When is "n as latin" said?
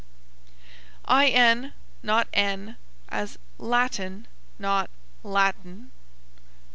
2.33-4.27